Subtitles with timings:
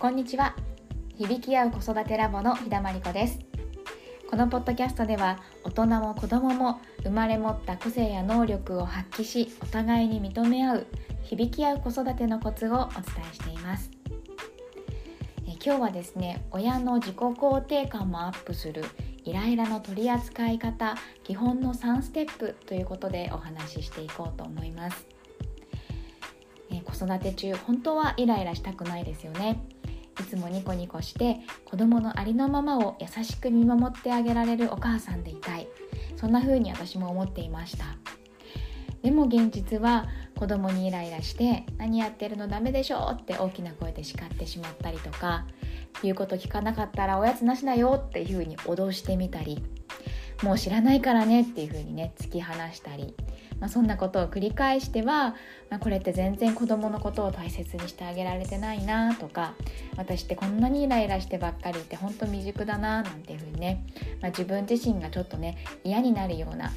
[0.00, 0.54] こんにちは。
[1.16, 3.40] 響き合う子育てラボの日田真理子です。
[4.30, 10.86] このポッドキャストでは大人も子供も生まれ持った個性や能力を発揮しお互いに認め合う
[11.24, 13.90] 響き合う子育てのコツをお伝えしています。
[15.48, 18.84] え今日はですね親の自己肯定感もアップする
[19.24, 25.06] イライラの取り扱い方基本の3ステップということでお話ししていこうと思います。
[26.70, 29.60] え子育て中本当はイライラしたくないですよね。
[30.20, 35.68] いつもニコニコして子供のありのままを優しく見守ってあげられるお母さんでいたい。
[36.16, 37.96] そんな風に私も思っていました。
[39.02, 45.46] でも現実は子供にイライラして「何やってるのダメでしょ」って大きな声で叱ってしまったりとか
[46.02, 49.62] 言うこと聞かなかったらおやつなしだよっていう風に脅してみたり
[50.42, 53.14] もう知らないからねっていう風にね突き放したり
[53.60, 55.34] まあ、そんなことを繰り返しては、
[55.70, 59.54] まあ、これって全然子どものことを大切にしてあげられてないなとか
[59.96, 63.84] 私ってこんなにイライラしてばっかりいて本当未熟だななんていうふうにね、
[64.20, 66.72] まあ、自分自身がちょっとね嫌になるような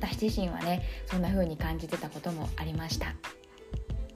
[0.00, 3.14] 私自身はねそんな風に感じてたこともありました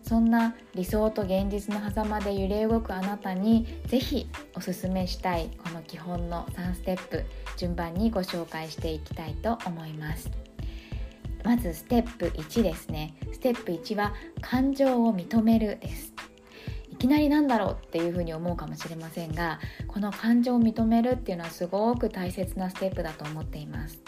[0.02, 7.24] そんな理想と現実の狭間で揺れ動くあなたに是非おすすめしたいこの基本の3ステップ
[7.56, 10.53] 順番にご紹介していきたいと思います。
[11.44, 13.14] まずステップ1ですね。
[13.32, 16.12] ステップ1は感情を認めるです。
[16.90, 24.00] いきなりなんだろうっていうふうに思うかもしれませんがこの感情を認めるっていうのはすごく大切なステップだと思っています。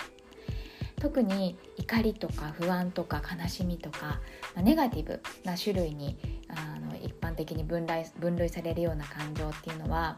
[0.98, 4.20] 特に怒りとか不安とか悲しみとか、
[4.54, 6.16] まあ、ネガティブな種類に
[6.48, 6.75] あ
[7.06, 10.16] 一般的に分類分類されるような感情っていうのは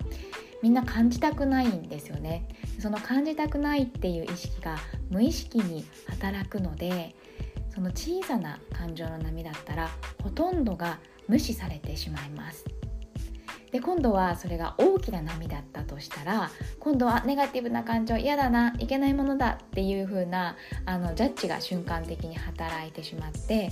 [0.62, 2.48] みんな感じたくないんですよね。
[2.80, 4.76] その感じたくないっていう意識が
[5.10, 7.14] 無意識に働くので
[7.74, 9.88] その小さな感情の波だったら
[10.22, 12.64] ほとんどが無視されてしまいます。
[13.70, 20.56] で今度はそれが大きな波だったとしたら今度はネガティブな感情嫌だないけないものだっていう風な
[20.86, 23.70] あのジャッジが瞬間的に働いてしまって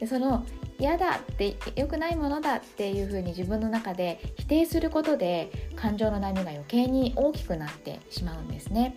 [0.00, 0.44] でその
[0.78, 8.96] 嫌だって良くないものだっていう風に自分の中で否定することで感情の波が余計に大きくなってしまうんですね。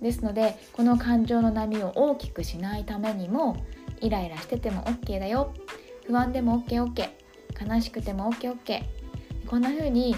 [0.00, 3.56] ですのでこの感情の波を大きくしないためにも
[4.00, 5.54] イライラしてても OK だよ。
[6.06, 7.08] 不安でも OKOK
[7.68, 8.82] 悲しくても OKOK
[9.50, 10.14] こんな風に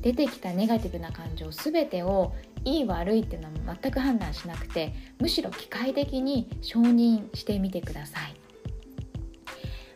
[0.00, 2.32] 出てきたネガティブな感情全てを
[2.64, 8.34] いい悪いっていうのは全く判断しなくてむしろ機械的に承認してみてください。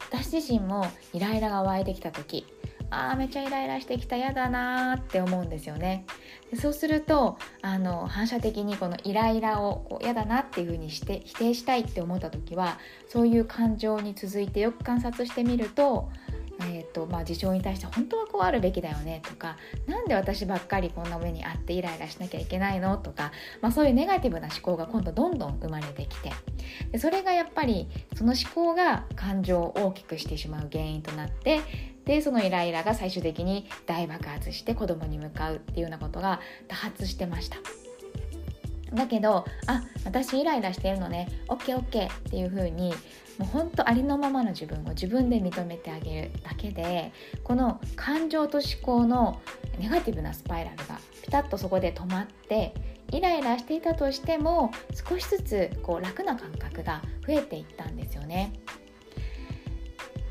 [0.09, 2.47] 私自身もイライラが湧いてきた時
[2.91, 6.07] あーめっちゃイライラしてきた嫌だなーって思うんですよね。
[6.53, 16.09] でそうするとあの反射的にこのイライラを嫌だなっていう風にして否定したいって思った時はそういう感情に続いてよく観察してみると
[16.61, 19.57] えーとまあ、事象に対して本当はこうあるべきだよねとか
[19.87, 26.33] 何で私ばっかりこんな目にあってイライラしなきゃいけないのとか、まあ、そういうネガティブな思考が今度どんどん生まれてきて
[26.93, 31.61] でそれがやっぱりその思考が感情を大きくしてしまう原因となって
[32.05, 37.57] でそのイライラが最終的に大爆発して子供に向かうっていうようなことが多発してました。
[38.93, 42.95] だけどあ私イライラしてるのね OKOK っていう風に
[43.39, 47.13] もうほんとありのままの自分を自分で認めてあげるだけで
[47.45, 49.41] この感情と思考の
[49.79, 52.75] ネガティブなスパイラルがピタッとそこで止まって
[53.13, 54.73] イライラしていたとしても
[55.09, 58.53] 少しずつこう楽な感覚が増えていったんですよね。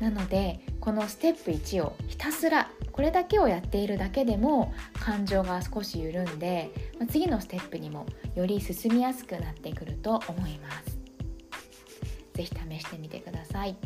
[0.00, 6.70] なのでこのステップ1をひたすらこれだけをやっているだけでも感情が少し緩んで
[7.08, 10.98] 次のステップにもより進みやすくなってくると思います。
[12.34, 13.76] ぜひ試してみてください。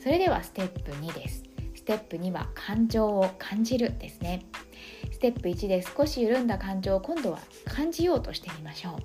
[0.00, 1.42] それではステップ2です。
[1.74, 4.44] ステップ2は感情を感じるですね。
[5.12, 9.02] ステップ1で少し緩んだ感情を今度は感じようとしてみましょう。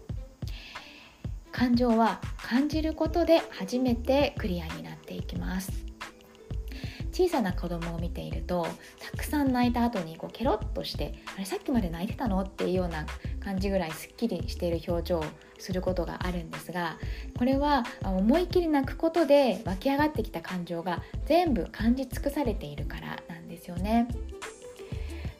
[1.52, 5.82] 感情は感じることで初めてクリアになっていきます。
[7.13, 8.65] 小さな子供を見ていると
[9.00, 12.42] たくさん泣いた後にこうケロッとしてあれさっきまで泣いてたの？
[12.42, 13.06] っていうような
[13.39, 15.25] 感じぐらいすっきりしている表情を
[15.60, 16.98] することがあるんですが
[17.38, 24.07] これは思い切り泣くことで湧き上がってきた感情が全部感じ尽くされているからなんですよね。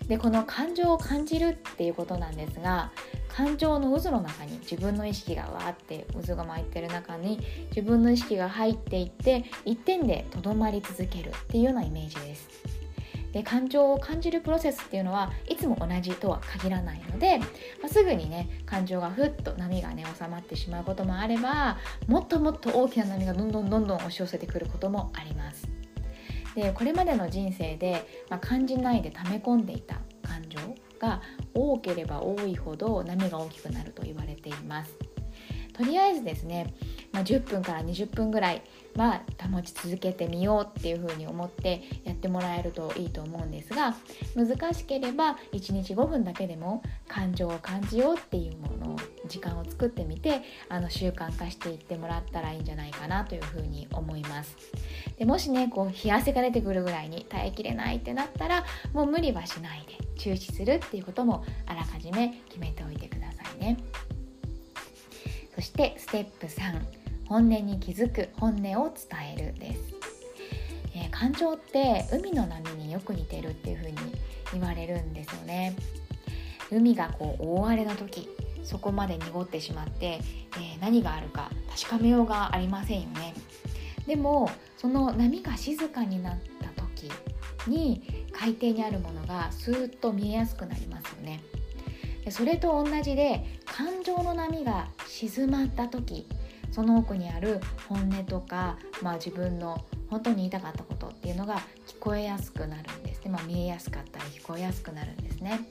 [0.08, 2.92] でこの感情を感じるっていうことなんですが
[3.36, 7.40] 感情の渦の中に自分の意識がわーって渦が巻いてる中に
[7.70, 12.48] 自分の意識が入っていって一点でとどまり続けるっていうようなイメージです。
[13.32, 17.46] で感情を感じるプロセスっていうのはいつも同じとは限らないので、ま
[17.86, 25.68] あ、すぐにね感情がふっと波がね収まってしまうこともあればもっともっと大きな波がどんどんどんどん押し寄せてくることもあります。
[26.54, 30.60] でこれまでの人生で、まあ、感じないで溜め込んでいた感情
[31.04, 31.22] が
[31.54, 34.96] 多ければ多いほど波が大きくなると言われています。
[35.74, 36.74] とりあえずですね、
[37.14, 38.64] まあ、10分から20分ぐらい
[38.96, 39.22] は
[39.52, 43.96] 保ち続けてみようっていうふうに思ってやってもらえるといいと思うんですが
[44.36, 54.58] 難しければ1日5分だけでも感情を感じようっていうものを時間を作ってみてあの習慣化していってもらったらいいんじゃないかなというふうに思います
[55.18, 63.78] でもしねこう冷や汗が出てくるぐらいに耐えきれないってなったらもう無理はしないで中止するっていうこともあらかじめ決めておいてくださいね。
[65.56, 67.03] そしてステップ3
[67.34, 69.80] 本音に気づく本音を伝えるです、
[70.94, 73.98] えー、感情って海の波によく似てるっていう風に
[74.52, 75.76] 言われるんですよね。
[76.70, 78.30] 海がこう大荒れの時
[78.64, 83.34] そこまで濁ってしまって、えー、何があるか確かめようがありませんよね。
[84.06, 87.10] でもその波が静かになった時
[87.68, 91.42] に海底にあるものがスーッと見えやすくなりますよね。
[92.30, 96.28] それと同じで感情の波が静まった時
[96.74, 105.62] その奥にある本音とか、まあ、自分の本当に言いたかったことっていうのが聞こえやすくなるんですね、まあ、見えやすかったり聞こえやすくなるんですね。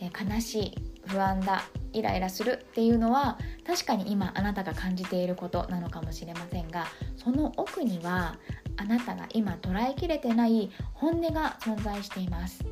[0.00, 0.74] え悲しい
[1.06, 6.86] 不安だイライラするっていうのは確かに今あなたが感じていることなのかもしれませんが
[7.16, 8.36] その奥には
[8.76, 12.64] あなたが今捉えきれてない本音が存在しています。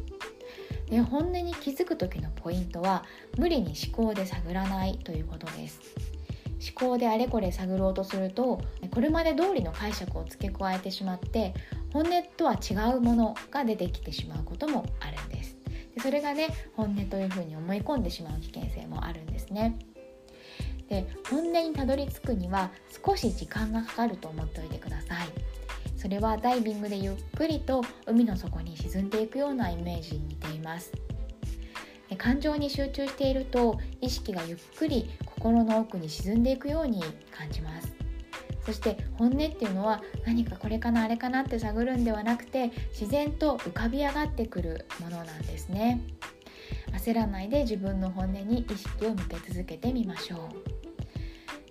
[0.89, 3.05] で本音に気づく時のポイントは
[3.37, 6.16] 無理に思考で探らないということです。
[6.61, 8.61] 思考であれこれ探ろうとすると
[8.91, 11.55] これまで通りの解釈を付け加えてしまって
[11.93, 15.57] 本音とは違うものが出てきてしまうこともあるんです。
[15.95, 19.79] でそれがね本音というふうに思い込んでしまう危険性もあるんですね。
[20.89, 22.71] で本音にたどり着くには
[23.05, 25.29] 少し時間がかかると思っておいてください。
[25.97, 30.93] それはダイビングでゆっくりと海の底に沈んでいくようなイメージに似ています。
[32.15, 37.93] 感情に集中していると意識がゆっくり心の奥に沈んでいくように感じます。
[38.65, 46.01] そして本音っていうのは何かこれかなあれかなって探るんではなくて自然と浮かび上がってくるものなんですね。
[46.93, 50.49] 焦らないで自分の本音に意識を向け続けてみましょ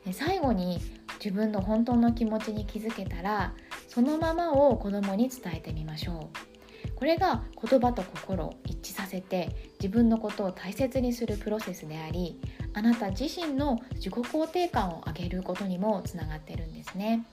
[0.06, 0.14] う。
[0.14, 0.80] 最後に
[1.24, 3.54] 自分の本当の気持ちに気づけたら
[3.88, 6.55] そのままを子供に伝えてみましょう。
[6.95, 9.50] これが言葉と心を一致させて
[9.80, 12.39] 自分のことを大切にするプロセスであり
[12.74, 17.25] あなた自身の自己肯定感を上げることにもつながってるんですね。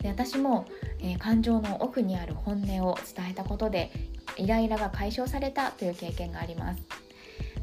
[0.00, 0.66] で私も、
[1.00, 3.90] えー、感情の奥にある本音を伝えたことで
[4.36, 7.07] イライラが解消されたという経験があります。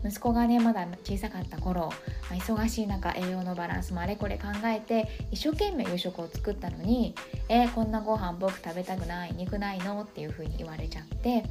[0.06, 1.92] 息子がねまだ小さかった頃、
[2.30, 7.16] まあ、忙しい中栄養のバランスもあれこれ考えて一生懸命夕食を作ったのに
[7.50, 11.44] 「えー、こんなご飯僕食べたくない肉ないの?」っていう風に言われちゃって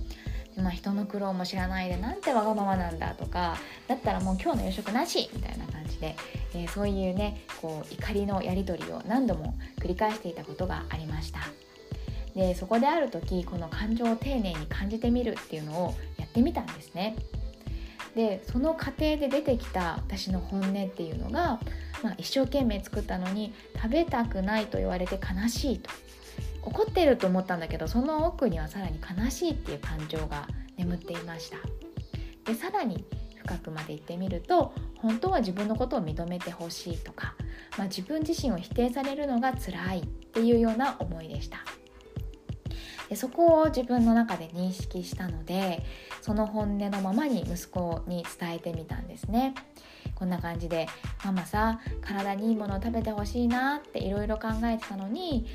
[0.56, 3.56] まあ、人の苦労も知らないでなんてわがままなんだとか
[3.88, 6.14] だったらもう今日の夕食なしみたいな感じで、
[6.54, 11.40] えー、そういうねこう怒りのやり取りを何度も繰り返していたことがありました
[12.36, 17.16] でそこである時この感情を丁寧に感じてみるっていうのをやってみたんですね
[18.14, 21.58] でその過程で出てきた私の本音っていうのが、
[22.02, 25.90] まあ、一生懸命作ったのに食べたくないと言われて悲しいと。
[26.62, 31.58] 怒ってると思ったんだけどその奥にはさらに悲しいっていう感情が眠っていました。
[32.44, 33.04] でさらに
[33.36, 37.34] 深くまで行ってみると本当は自分のことを認めてほしいとか、
[37.76, 41.58] まあ、自分自身を否定されるのが辛いっていうような思いでした。
[43.14, 45.84] でそこを自分の中で認識したので
[46.20, 49.54] その本音のままに息子に伝えてみたんですね。
[50.16, 50.88] こんな感じで
[51.24, 55.46] ママさ体にいいものを食べてほしいなっていろいろ考えてたのに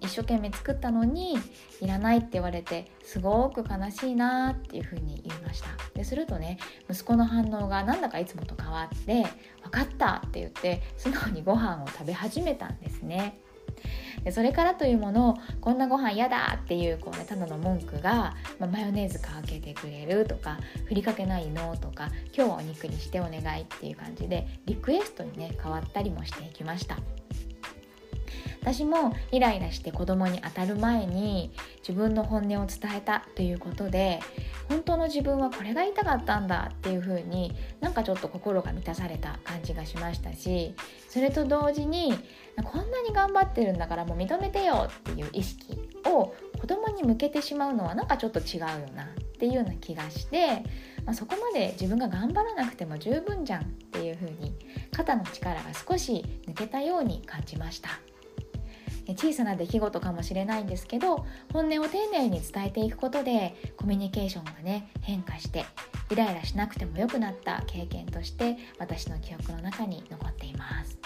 [0.00, 1.36] 一生懸命作ったのに
[1.82, 5.68] いらないって言われてすごく悲しいなっていうふうに言いました。
[5.92, 6.58] でするとね
[6.88, 9.26] 息子の反応がなんだかいつもと変わって
[9.62, 13.43] 分かったって言って素直にご飯を食べ始めたんですね。
[14.24, 26.98] でそれからというものをこんなご飯嫌だっていうこう、ね、ただの文句が、まあ、マヨネーズかけてくれるとかふりかけないのとか今日はお肉にしてお願いっていう感じでリクエストにね変わったりもしていきました。
[28.64, 31.52] 私もイライラして子供に当たる前に
[31.86, 34.20] 自分の本音を伝えたということで
[34.70, 40.74] 本当の自分はこれが言いたかったんだっていう風になんかちょっと心が満たされた感じがしましたし
[41.10, 42.14] それと同時に
[42.64, 48.66] こんなに頑張ってるんだからもう認めてよっていう意識を子供に向けてしまうのはなんかちょっと違うよ
[48.96, 49.06] なっ
[49.36, 50.62] ていうような気がして、
[51.04, 54.56] まあ、そこまで自分が頑張らなくても十分じゃんっていう風に
[54.90, 57.90] 肩の力が少し抜けたように感じました。
[59.12, 65.64] 小さな出来事かもしれないんですけど本音を丁寧に伝えていくことでコミュニケーションがね変化して
[66.10, 70.98] イライラしなくても良くなった経験として私の記憶の中に残っています。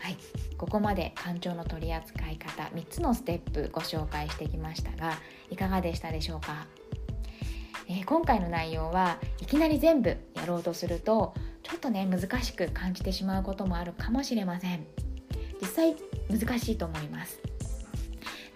[0.00, 0.16] はい。
[0.56, 5.14] ここまで感情の取り扱い方3つのステップご紹介してきましたが
[5.50, 6.66] いかがでしたでしょうか、
[7.88, 14.86] えー、今回の内容はいきなり全部やろうとするとちょっとね難しく感じてしまうこともあるかもしれません。
[15.60, 15.96] 実際
[16.36, 17.40] 難しいと思います。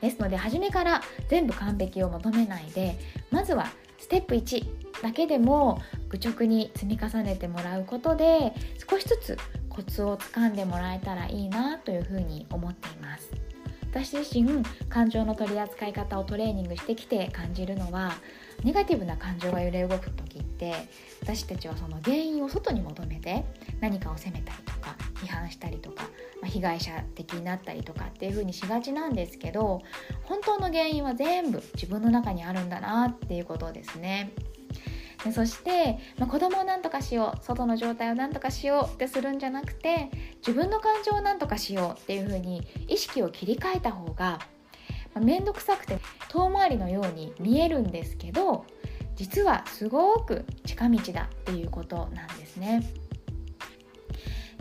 [0.01, 2.97] ですので初めから全部完璧を求めないで
[3.31, 3.67] まずは
[3.99, 8.53] ステップ1だけでも愚直に積み重ねてもらうことで
[8.89, 9.37] 少しずつ
[9.69, 13.31] コツをつかんでもらえたらいいなというふうに思っています。
[13.91, 18.13] 私自身感情の取り扱い方をトレーニングしてきて感じるのは
[18.63, 20.75] ネガティブな感情が揺れ動く時って
[21.23, 23.45] 私たちはその原因を外に求めて
[23.81, 26.05] 何かを責めたりとか批判したりとか、
[26.41, 29.83] まあ、被害者的になったりとかっていう風にしがちなんですけど
[30.25, 34.33] 本当の原因は全部自分の中にあるんだなっていうことですね。
[35.25, 40.11] でそして、まあ、子供を何とかしよう外の状態を何とかしようってするんじゃなくて
[40.47, 44.39] 自分の感情を何とかしようっていう風に意識を切り替えた方が
[45.21, 45.99] 面倒くさくて
[46.29, 48.65] 遠回りのように見えるんですけど
[49.19, 52.89] 実はすごく近道だっていうことなんですね。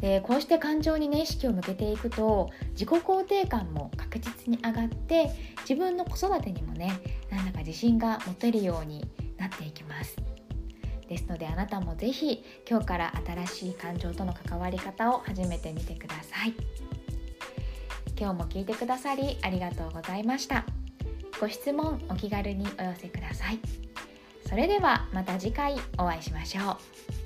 [0.01, 6.99] でこうして感情にね意識を向けていくと自己肯定感も確実に上がって自分の子育てにもね
[7.31, 9.03] なんだか自信が持てるように
[9.37, 10.15] なっていきます。
[11.07, 16.53] ですのであなたも是非今日から新しい感情との関わり方を始めてみてください。
[18.19, 20.65] 今日も聞いてくださりありがとうございました。
[21.39, 23.87] ご質問お気軽にお寄せください。
[24.47, 27.16] それではまた次回お会いしましょう。